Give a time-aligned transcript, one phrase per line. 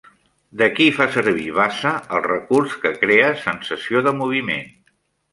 [0.59, 4.73] De qui fa servir Bassa el recurs que crea sensació de moviment?